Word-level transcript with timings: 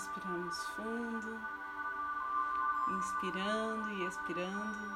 Respiramos 0.00 0.66
fundo, 0.68 1.38
inspirando 2.88 3.90
e 3.90 4.06
expirando. 4.06 4.94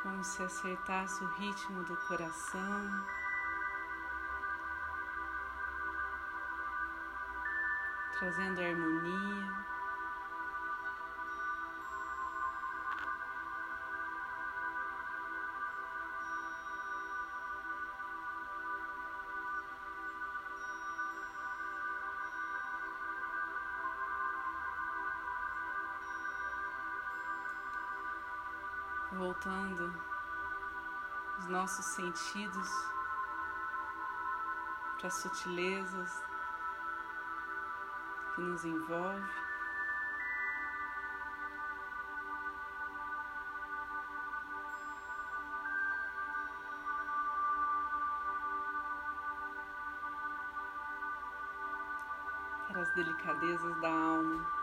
Como 0.00 0.22
se 0.22 0.40
acertasse 0.40 1.24
o 1.24 1.26
ritmo 1.30 1.82
do 1.82 1.96
coração. 2.06 3.06
Trazendo 8.20 8.60
harmonia. 8.60 9.77
Voltando 29.18 29.92
os 31.40 31.48
nossos 31.48 31.84
sentidos 31.86 32.68
para 34.96 35.08
as 35.08 35.14
sutilezas 35.14 36.22
que 38.34 38.40
nos 38.40 38.64
envolve. 38.64 39.28
Para 52.68 52.82
as 52.82 52.94
delicadezas 52.94 53.80
da 53.80 53.88
alma. 53.88 54.57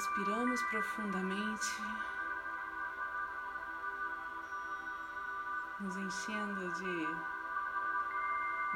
Inspiramos 0.00 0.62
profundamente, 0.62 1.82
nos 5.78 5.94
enchendo 5.94 6.72
de 6.72 7.06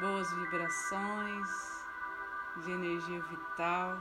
boas 0.01 0.31
vibrações, 0.33 1.83
de 2.57 2.71
energia 2.73 3.23
vital. 3.23 3.97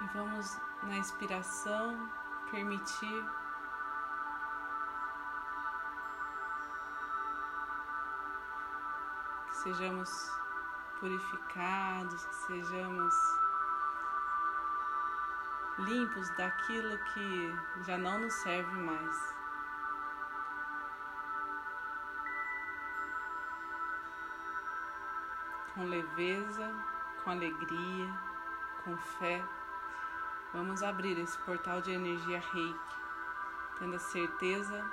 E 0.00 0.06
vamos 0.12 0.58
na 0.82 0.96
inspiração 0.96 2.10
permitir 2.50 3.24
que 9.46 9.54
sejamos 9.54 10.10
purificados, 10.98 12.26
que 12.26 12.34
sejamos 12.34 13.41
limpos 15.84 16.28
daquilo 16.36 16.96
que 16.98 17.54
já 17.84 17.98
não 17.98 18.18
nos 18.18 18.32
serve 18.34 18.76
mais. 18.80 19.34
Com 25.74 25.84
leveza, 25.84 26.70
com 27.22 27.30
alegria, 27.30 28.14
com 28.84 28.96
fé, 28.96 29.42
vamos 30.52 30.82
abrir 30.82 31.18
esse 31.18 31.38
portal 31.38 31.80
de 31.80 31.92
energia 31.92 32.40
reiki, 32.52 32.96
tendo 33.78 33.96
a 33.96 33.98
certeza 33.98 34.84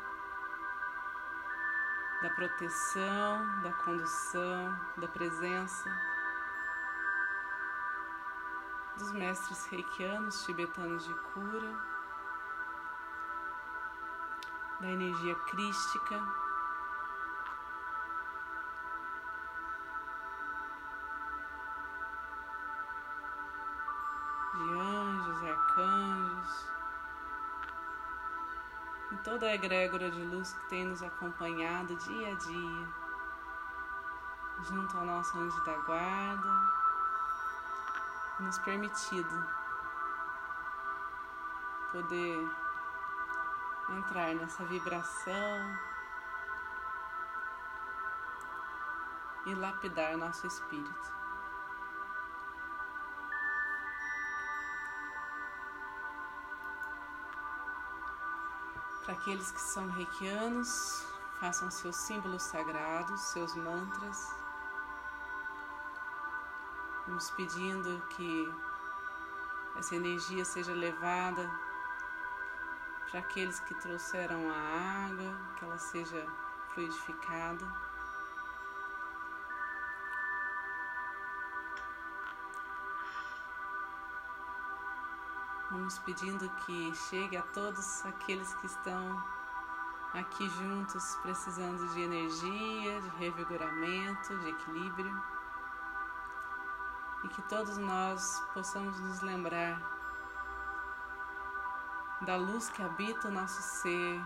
da 2.21 2.29
proteção, 2.31 3.61
da 3.61 3.73
condução, 3.73 4.79
da 4.97 5.07
presença 5.07 6.08
dos 8.99 9.13
mestres 9.13 9.65
reikianos 9.67 10.43
tibetanos 10.43 11.07
de 11.07 11.13
cura, 11.13 11.73
da 14.81 14.87
energia 14.87 15.35
crística. 15.35 16.19
De 24.53 24.73
anjos, 24.73 25.43
arcanjos, 25.43 26.69
e 29.11 29.17
toda 29.23 29.45
a 29.45 29.55
egrégora 29.55 30.11
de 30.11 30.21
luz 30.25 30.51
que 30.51 30.69
tem 30.69 30.85
nos 30.85 31.01
acompanhado 31.01 31.95
dia 31.95 32.33
a 32.33 32.35
dia, 32.35 32.87
junto 34.63 34.97
ao 34.97 35.05
nosso 35.05 35.39
anjo 35.39 35.63
da 35.63 35.77
guarda 35.77 36.78
nos 38.39 38.57
permitido 38.59 39.47
poder 41.91 42.49
entrar 43.89 44.35
nessa 44.35 44.63
vibração 44.65 45.77
e 49.45 49.55
lapidar 49.55 50.17
nosso 50.17 50.45
espírito. 50.47 51.19
Para 59.03 59.13
aqueles 59.13 59.51
que 59.51 59.61
são 59.61 59.89
reikianos, 59.89 61.03
façam 61.39 61.71
seus 61.71 61.95
símbolos 61.95 62.43
sagrados, 62.43 63.19
seus 63.21 63.55
mantras. 63.55 64.48
Vamos 67.09 67.31
pedindo 67.31 67.99
que 68.09 68.53
essa 69.75 69.95
energia 69.95 70.45
seja 70.45 70.71
levada 70.73 71.49
para 73.09 73.19
aqueles 73.21 73.59
que 73.61 73.73
trouxeram 73.73 74.47
a 74.47 75.07
água, 75.07 75.55
que 75.57 75.65
ela 75.65 75.77
seja 75.79 76.23
fluidificada. 76.71 77.65
Vamos 85.71 85.97
pedindo 85.97 86.47
que 86.63 86.95
chegue 87.09 87.37
a 87.37 87.41
todos 87.41 88.05
aqueles 88.05 88.53
que 88.53 88.67
estão 88.67 89.17
aqui 90.13 90.47
juntos 90.47 91.17
precisando 91.23 91.91
de 91.91 92.01
energia, 92.01 93.01
de 93.01 93.09
revigoramento, 93.17 94.37
de 94.37 94.49
equilíbrio 94.49 95.38
e 97.23 97.27
que 97.27 97.41
todos 97.43 97.77
nós 97.77 98.41
possamos 98.53 98.99
nos 98.99 99.21
lembrar 99.21 99.79
da 102.21 102.35
luz 102.35 102.69
que 102.69 102.81
habita 102.81 103.27
o 103.27 103.31
nosso 103.31 103.61
ser, 103.61 104.21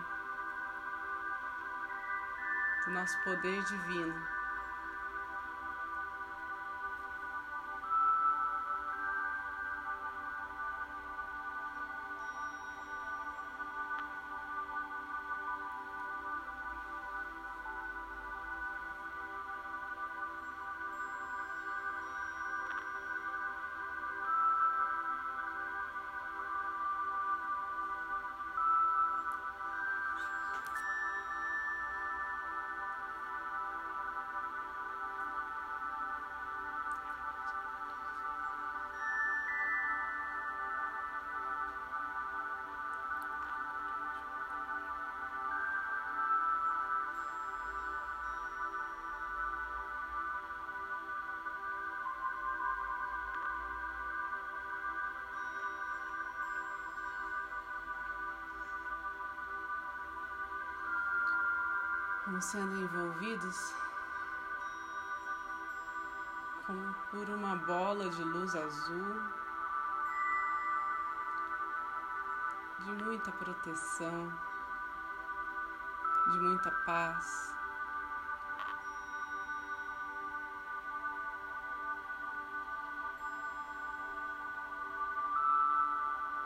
do 2.85 2.91
nosso 2.91 3.23
poder 3.23 3.63
divino. 3.63 4.42
Vamos 62.33 62.45
sendo 62.45 62.75
envolvidos 62.81 63.75
como 66.65 66.91
por 67.11 67.29
uma 67.29 67.57
bola 67.57 68.09
de 68.09 68.23
luz 68.23 68.55
azul, 68.55 69.21
de 72.79 73.03
muita 73.03 73.31
proteção, 73.33 74.33
de 76.31 76.39
muita 76.39 76.71
paz. 76.87 77.55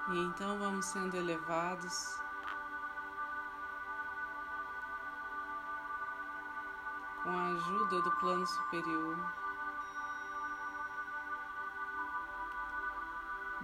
E 0.09 0.19
então 0.19 0.59
vamos 0.59 0.85
sendo 0.85 1.15
elevados 1.15 2.26
ajuda 7.67 8.01
do 8.01 8.11
plano 8.11 8.47
superior, 8.47 9.17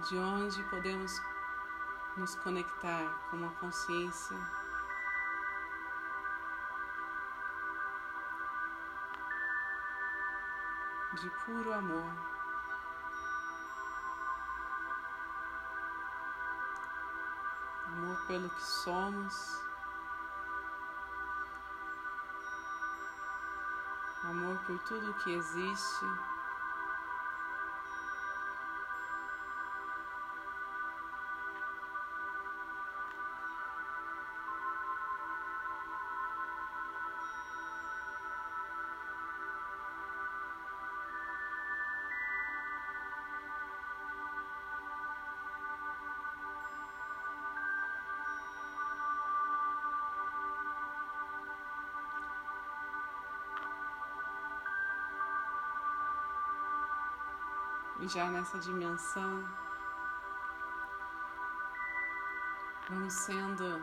de 0.06 0.18
onde 0.18 0.62
podemos 0.64 1.22
nos 2.18 2.34
conectar 2.36 3.08
com 3.30 3.36
uma 3.38 3.50
consciência 3.52 4.36
de 11.14 11.30
puro 11.46 11.72
amor. 11.72 12.12
Amor 17.86 18.26
pelo 18.26 18.50
que 18.50 18.62
somos. 18.62 19.63
Por 24.66 24.78
tudo 24.80 25.14
que 25.24 25.34
existe. 25.36 26.06
Já 58.06 58.30
nessa 58.30 58.58
dimensão, 58.58 59.48
vamos 62.90 63.12
sendo 63.14 63.82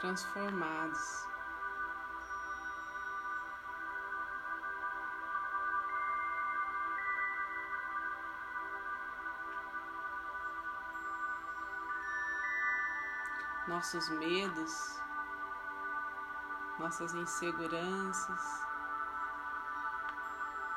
transformados. 0.00 1.26
Nossos 13.78 14.08
medos, 14.08 15.00
nossas 16.80 17.14
inseguranças, 17.14 18.66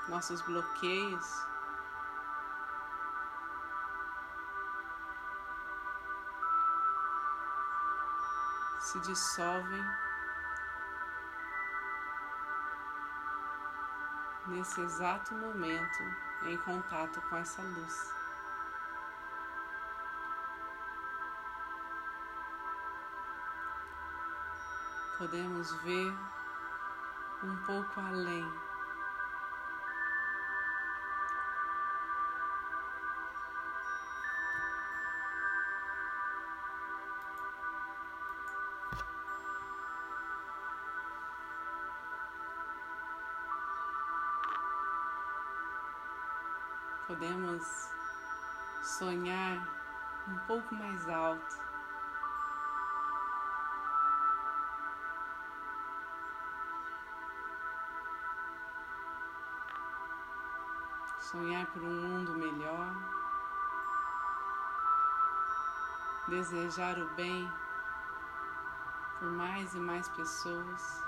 nossos 0.08 0.40
bloqueios. 0.44 1.26
Se 8.80 9.00
dissolvem 9.00 9.84
nesse 14.46 14.80
exato 14.80 15.34
momento 15.34 16.04
em 16.44 16.58
contato 16.60 17.20
com 17.22 17.38
essa 17.38 17.64
luz. 17.64 18.21
Podemos 25.22 25.72
ver 25.84 26.12
um 27.44 27.56
pouco 27.58 28.00
além. 28.00 28.44
Podemos 47.06 47.92
sonhar 48.82 49.68
um 50.28 50.38
pouco 50.48 50.74
mais 50.74 51.08
alto. 51.08 51.71
Sonhar 61.32 61.66
por 61.68 61.82
um 61.82 62.02
mundo 62.02 62.34
melhor, 62.34 62.94
desejar 66.28 67.00
o 67.00 67.08
bem 67.16 67.50
por 69.18 69.32
mais 69.32 69.74
e 69.74 69.80
mais 69.80 70.10
pessoas. 70.10 71.06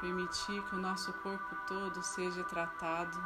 Permitir 0.00 0.60
que 0.64 0.74
o 0.74 0.78
nosso 0.78 1.12
corpo 1.14 1.56
todo 1.68 2.02
seja 2.02 2.42
tratado 2.42 3.18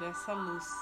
por 0.00 0.06
essa 0.06 0.32
luz. 0.32 0.74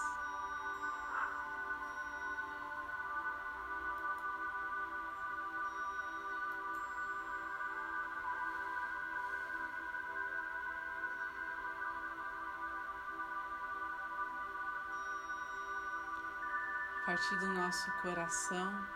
A 17.02 17.06
partir 17.06 17.36
do 17.40 17.48
nosso 17.54 17.90
coração, 18.02 18.86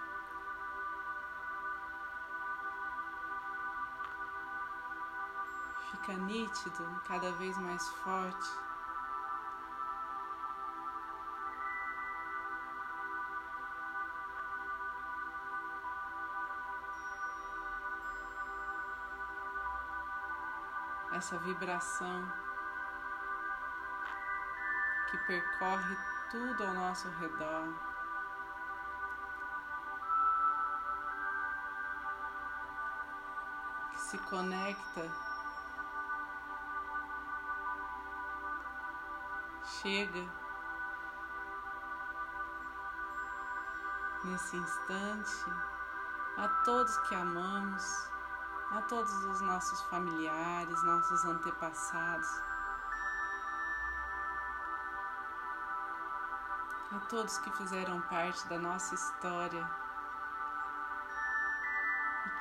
fica 5.91 6.13
nítido, 6.13 7.03
cada 7.09 7.33
vez 7.33 7.59
mais 7.59 7.89
forte 7.89 8.72
essa 21.23 21.39
vibração 21.39 22.33
que 25.09 25.17
percorre 25.19 25.97
tudo 26.33 26.65
ao 26.65 26.75
nosso 26.75 27.09
redor. 27.11 27.69
Que 33.93 34.01
se 34.01 34.19
conecta, 34.19 35.03
chega. 39.65 40.43
Nesse 44.25 44.57
instante 44.57 45.45
a 46.37 46.49
todos 46.65 46.97
que 47.09 47.15
amamos 47.15 48.12
a 48.75 48.81
todos 48.83 49.13
os 49.27 49.41
nossos 49.43 49.83
familiares, 49.83 50.83
nossos 50.85 51.25
antepassados, 51.27 52.29
a 56.91 57.01
todos 57.09 57.39
que 57.39 57.51
fizeram 57.53 58.01
parte 58.03 58.47
da 58.49 58.59
nossa 58.59 58.95
história. 58.95 59.83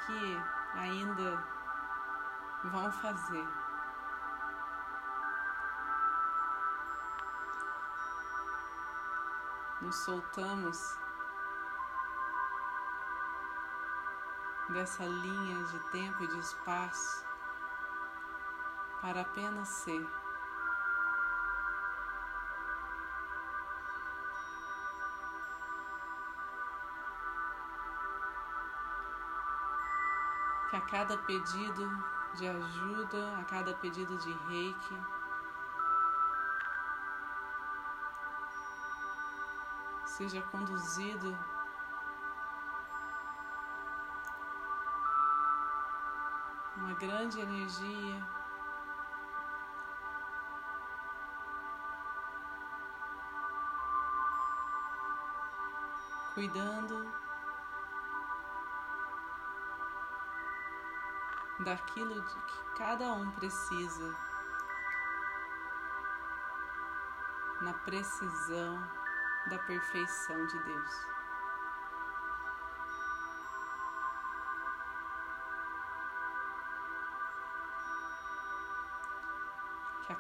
que 0.06 0.42
ainda 0.74 1.44
vão 2.64 2.92
fazer. 2.92 3.48
Nos 9.82 9.96
soltamos 9.98 10.98
dessa 14.72 15.04
linha 15.04 15.64
de 15.66 15.80
tempo 15.92 16.24
e 16.24 16.28
de 16.28 16.40
espaço 16.40 17.26
para 19.02 19.22
apenas 19.22 19.68
ser. 19.68 20.08
Que 30.70 30.76
a 30.78 30.82
cada 30.82 31.18
pedido 31.18 31.90
de 32.36 32.48
ajuda, 32.48 33.38
a 33.40 33.44
cada 33.44 33.74
pedido 33.74 34.18
de 34.18 34.32
reiki, 34.48 34.98
seja 40.06 40.42
conduzido 40.44 41.38
grande 47.02 47.42
energia 47.42 48.24
cuidando 56.36 57.12
daquilo 61.64 62.22
de 62.22 62.36
que 62.36 62.78
cada 62.78 63.14
um 63.14 63.32
precisa, 63.32 64.16
na 67.62 67.74
precisão 67.74 68.80
da 69.50 69.58
perfeição 69.58 70.46
de 70.46 70.60
Deus. 70.60 71.21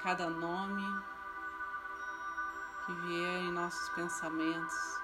Cada 0.03 0.27
nome 0.29 1.03
que 2.85 2.93
vier 2.93 3.41
em 3.41 3.51
nossos 3.51 3.89
pensamentos, 3.89 4.99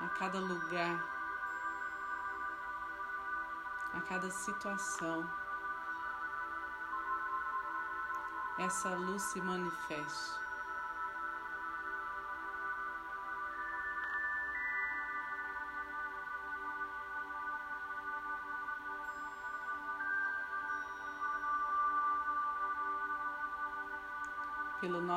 a 0.00 0.08
cada 0.18 0.40
lugar, 0.40 1.04
a 3.94 4.00
cada 4.00 4.28
situação, 4.30 5.30
essa 8.58 8.88
luz 8.96 9.22
se 9.22 9.40
manifeste. 9.40 10.47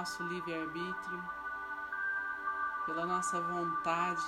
Nosso 0.02 0.24
livre-arbítrio, 0.24 1.24
pela 2.88 3.06
nossa 3.06 3.40
vontade, 3.40 4.26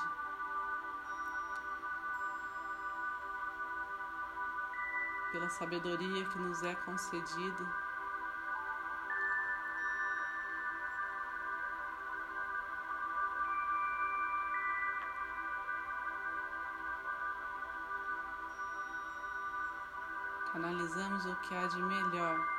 pela 5.32 5.50
sabedoria 5.50 6.26
que 6.26 6.38
nos 6.38 6.62
é 6.62 6.76
concedida. 6.76 7.66
Canalizamos 20.52 21.26
o 21.26 21.36
que 21.38 21.56
há 21.56 21.66
de 21.66 21.82
melhor. 21.82 22.53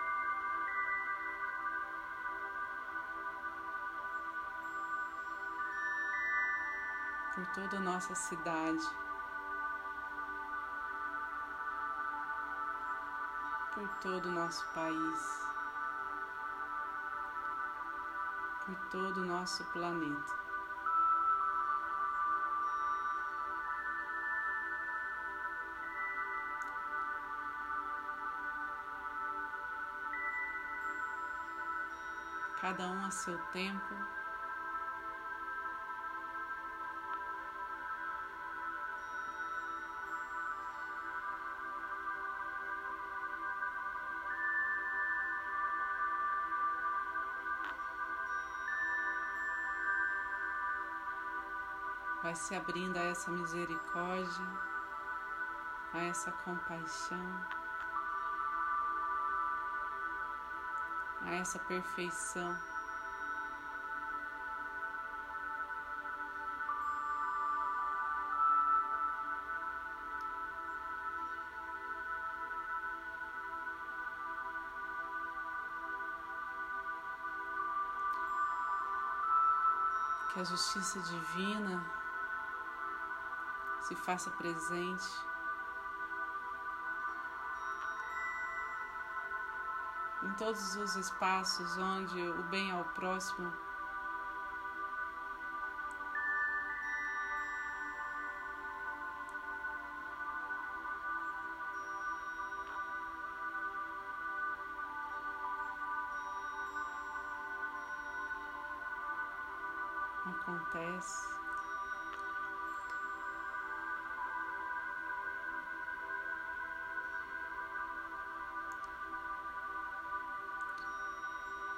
Por 7.44 7.52
toda 7.52 7.76
a 7.76 7.80
nossa 7.80 8.14
cidade. 8.14 8.80
por 13.74 13.88
todo 14.00 14.26
o 14.26 14.32
nosso 14.32 14.64
país, 14.68 15.42
por 18.64 18.76
todo 18.88 19.20
o 19.20 19.24
nosso 19.24 19.64
planeta. 19.72 20.32
Cada 32.60 32.86
um 32.86 33.04
a 33.04 33.10
seu 33.10 33.36
tempo. 33.46 34.23
Vai 52.24 52.34
se 52.34 52.54
abrindo 52.56 52.96
a 52.96 53.02
essa 53.02 53.30
misericórdia, 53.30 54.46
a 55.92 56.04
essa 56.04 56.32
compaixão, 56.32 57.18
a 61.20 61.34
essa 61.34 61.58
perfeição. 61.58 62.56
Que 80.32 80.40
a 80.40 80.44
justiça 80.44 80.98
divina 81.00 82.03
se 83.84 83.94
faça 83.94 84.30
presente. 84.30 85.04
Em 90.22 90.32
todos 90.34 90.74
os 90.76 90.96
espaços 90.96 91.76
onde 91.76 92.18
o 92.22 92.42
bem 92.44 92.72
ao 92.72 92.84
próximo 92.86 93.52
acontece. 110.26 111.33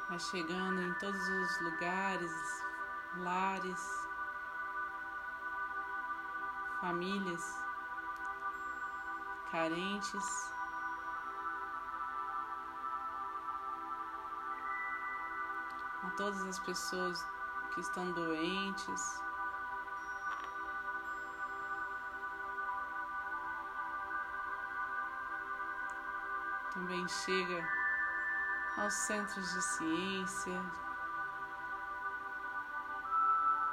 Vai 0.08 0.18
chegando 0.18 0.80
em 0.80 0.92
todos 0.94 1.28
os 1.28 1.60
lugares, 1.62 2.32
lares, 3.16 4.08
famílias 6.80 7.66
carentes. 9.50 10.54
A 16.02 16.10
todas 16.10 16.46
as 16.46 16.58
pessoas 16.60 17.26
que 17.74 17.80
estão 17.80 18.12
doentes. 18.12 19.22
Também 26.72 27.08
chega 27.08 27.85
aos 28.76 28.92
centros 28.92 29.54
de 29.54 29.62
ciência, 29.62 30.62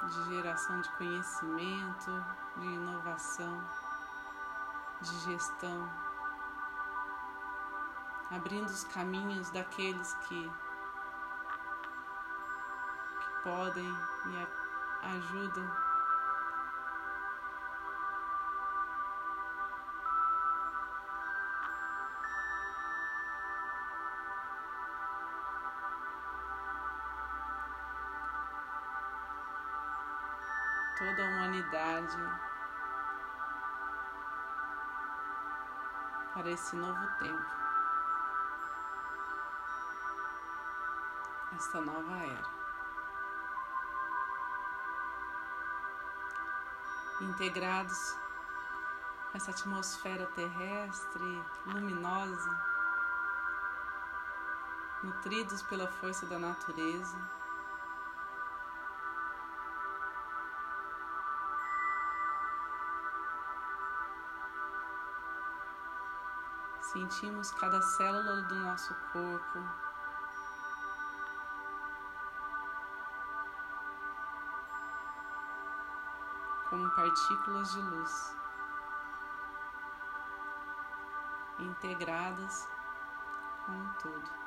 de 0.08 0.24
geração 0.30 0.80
de 0.80 0.90
conhecimento, 0.92 2.26
de 2.58 2.68
inovação, 2.68 3.62
de 5.02 5.20
gestão, 5.20 5.90
abrindo 8.32 8.70
os 8.70 8.86
caminhos 8.86 9.50
daqueles 9.52 10.14
que, 10.28 10.52
que 13.20 13.44
podem 13.44 13.90
e 14.28 15.08
ajudam 15.08 15.83
a 31.76 32.54
para 36.34 36.50
esse 36.50 36.76
novo 36.76 37.08
tempo, 37.20 37.46
esta 41.56 41.82
nova 41.82 42.18
era. 42.18 42.64
Integrados 47.22 48.18
essa 49.34 49.52
atmosfera 49.52 50.28
terrestre 50.28 51.44
luminosa, 51.66 52.74
nutridos 55.02 55.64
pela 55.64 55.88
força 55.88 56.26
da 56.28 56.38
natureza. 56.38 57.43
Sentimos 66.94 67.52
cada 67.54 67.82
célula 67.82 68.44
do 68.44 68.56
nosso 68.56 68.94
corpo. 69.12 69.60
Como 76.70 76.88
partículas 76.92 77.72
de 77.74 77.82
luz 77.82 78.38
integradas 81.58 82.70
com 83.66 83.72
o 83.72 83.94
todo. 83.96 84.43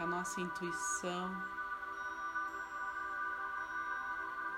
A 0.00 0.06
nossa 0.06 0.40
intuição, 0.40 1.30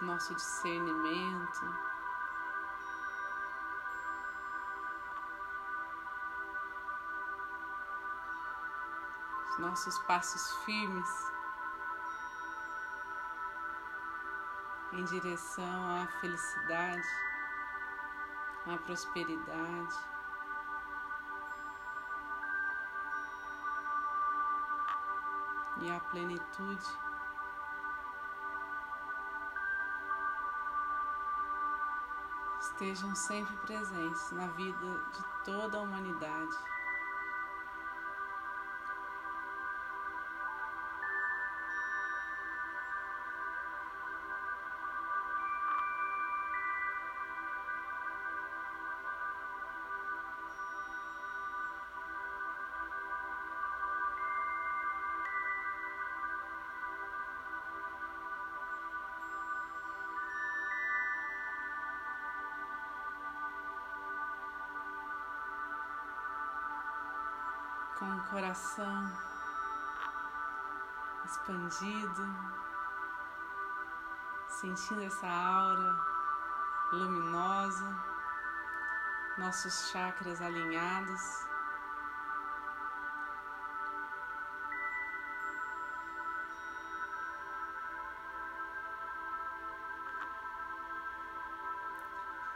nosso 0.01 0.35
discernimento, 0.37 1.77
os 9.51 9.59
nossos 9.59 9.99
passos 10.01 10.65
firmes 10.65 11.33
em 14.93 15.05
direção 15.05 16.03
à 16.03 16.07
felicidade, 16.21 17.09
à 18.67 18.77
prosperidade. 18.79 20.22
E 25.83 25.91
a 25.91 26.01
plenitude. 26.01 26.85
Estejam 32.61 33.15
sempre 33.15 33.57
presentes 33.59 34.31
na 34.33 34.47
vida 34.49 35.05
de 35.13 35.45
toda 35.45 35.79
a 35.79 35.81
humanidade. 35.83 36.72
Com 68.03 68.17
o 68.17 68.25
coração 68.25 69.13
expandido, 71.25 72.37
sentindo 74.49 75.05
essa 75.05 75.29
aura 75.29 75.97
luminosa, 76.93 77.97
nossos 79.39 79.91
chakras 79.91 80.43
alinhados. 80.43 81.21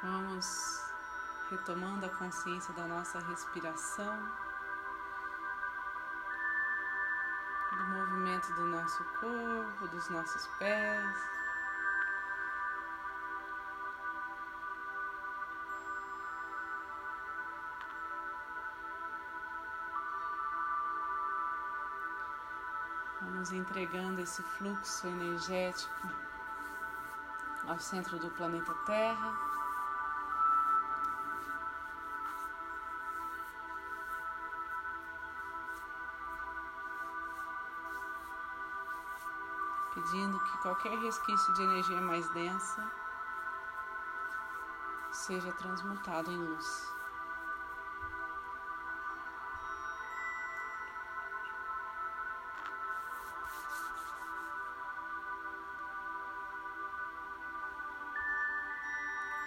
Vamos 0.03 0.83
retomando 1.51 2.05
a 2.05 2.09
consciência 2.09 2.75
da 2.75 2.89
nossa 2.89 3.21
respiração. 3.21 4.47
Movimento 8.37 8.53
do 8.55 8.67
nosso 8.67 9.05
corpo, 9.21 9.89
dos 9.89 10.09
nossos 10.11 10.47
pés. 10.59 11.17
Vamos 23.23 23.53
entregando 23.53 24.21
esse 24.21 24.43
fluxo 24.43 25.07
energético 25.07 26.09
ao 27.67 27.79
centro 27.79 28.19
do 28.19 28.31
planeta 28.31 28.75
Terra. 28.87 29.66
Que 40.17 40.59
qualquer 40.63 40.99
resquício 40.99 41.53
de 41.53 41.63
energia 41.63 42.01
mais 42.01 42.27
densa 42.31 42.91
seja 45.13 45.53
transmutado 45.53 46.31
em 46.31 46.37
luz. 46.37 46.95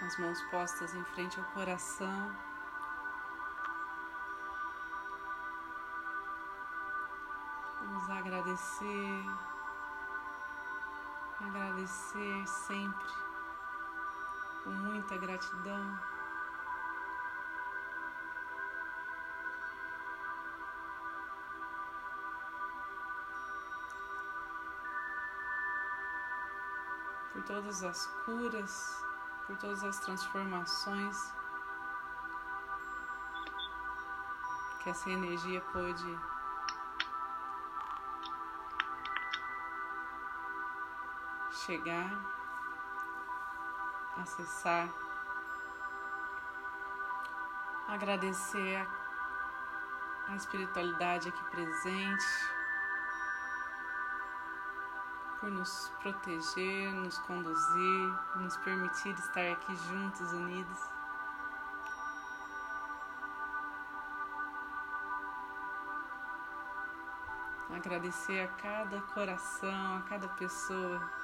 As 0.02 0.18
mãos 0.18 0.40
postas 0.50 0.94
em 0.94 1.04
frente 1.04 1.38
ao 1.38 1.46
coração. 1.46 2.36
Vamos 7.80 8.10
agradecer 8.10 9.24
agradecer 11.44 12.46
sempre, 12.46 13.12
com 14.62 14.70
muita 14.70 15.16
gratidão. 15.16 15.98
Por 27.32 27.42
todas 27.44 27.82
as 27.84 28.06
curas, 28.24 29.04
por 29.46 29.56
todas 29.56 29.82
as 29.84 29.98
transformações 30.00 31.32
que 34.82 34.90
essa 34.90 35.10
energia 35.10 35.60
pôde 35.72 36.18
chegar, 41.66 42.10
acessar, 44.16 44.88
agradecer 47.88 48.76
a, 48.76 50.32
a 50.32 50.36
espiritualidade 50.36 51.28
aqui 51.28 51.44
presente 51.50 52.24
por 55.38 55.50
nos 55.50 55.92
proteger, 56.02 56.92
nos 56.94 57.18
conduzir, 57.18 58.14
nos 58.36 58.56
permitir 58.58 59.14
estar 59.18 59.52
aqui 59.52 59.76
juntos, 59.76 60.32
unidos. 60.32 60.78
Agradecer 67.74 68.40
a 68.40 68.48
cada 68.48 69.00
coração, 69.02 69.96
a 69.96 70.02
cada 70.02 70.28
pessoa 70.28 71.19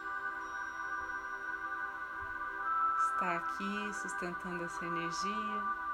está 3.16 3.36
aqui 3.36 3.94
sustentando 3.94 4.62
essa 4.62 4.84
energia. 4.84 5.86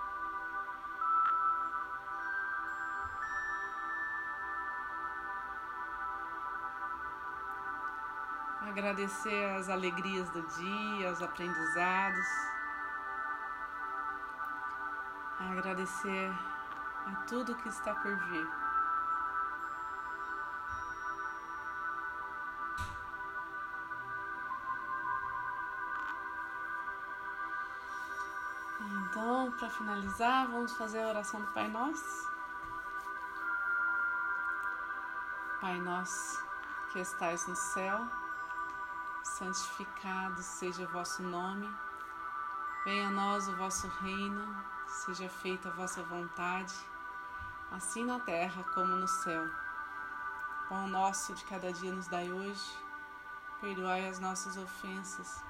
agradecer 8.65 9.45
as 9.57 9.69
alegrias 9.69 10.31
do 10.31 10.41
dia, 10.43 11.13
os 11.13 11.23
aprendizados, 11.23 12.27
agradecer 15.39 16.33
a 17.07 17.17
tudo 17.29 17.55
que 17.57 17.69
está 17.69 17.95
por 17.97 18.17
vir. 18.31 18.62
Para 29.63 29.71
finalizar, 29.71 30.49
vamos 30.49 30.73
fazer 30.73 31.05
a 31.05 31.09
oração 31.09 31.41
do 31.41 31.47
Pai 31.53 31.69
Nosso. 31.69 32.29
Pai 35.61 35.79
Nosso 35.79 36.45
que 36.91 36.99
estais 36.99 37.47
no 37.47 37.55
céu, 37.55 38.01
santificado 39.23 40.43
seja 40.43 40.83
o 40.83 40.89
vosso 40.89 41.23
nome, 41.23 41.73
venha 42.85 43.07
a 43.07 43.11
nós 43.13 43.47
o 43.47 43.55
vosso 43.55 43.87
reino, 44.03 44.65
seja 44.89 45.29
feita 45.29 45.69
a 45.69 45.73
vossa 45.73 46.03
vontade, 46.03 46.75
assim 47.71 48.05
na 48.05 48.19
terra 48.19 48.65
como 48.75 48.97
no 48.97 49.07
céu. 49.07 49.49
Pão 50.69 50.89
nosso 50.89 51.35
de 51.35 51.45
cada 51.45 51.73
dia 51.73 51.93
nos 51.93 52.09
dai 52.09 52.33
hoje, 52.33 52.77
perdoai 53.61 54.09
as 54.09 54.19
nossas 54.19 54.57
ofensas, 54.57 55.41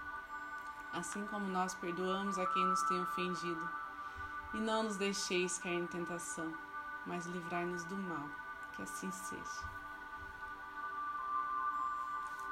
assim 0.93 1.27
como 1.29 1.49
nós 1.49 1.75
perdoamos 1.77 2.39
a 2.39 2.45
quem 2.45 2.67
nos 2.67 2.83
tem 2.83 3.01
ofendido. 3.01 3.82
E 4.55 4.61
não 4.61 4.83
nos 4.83 4.97
deixeis 4.97 5.59
cair 5.59 5.79
em 5.79 5.87
tentação, 5.87 6.53
mas 7.07 7.27
livrai-nos 7.27 7.85
do 7.85 7.97
mal, 7.97 8.29
que 8.75 8.83
assim 8.83 9.11
seja. 9.11 9.71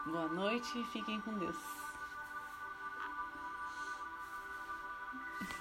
Boa 0.07 0.29
noite 0.29 0.81
e 0.81 0.85
fiquem 0.85 1.21
com 1.21 1.35
Deus. 1.35 1.57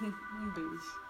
um 0.00 0.50
beijo. 0.50 1.09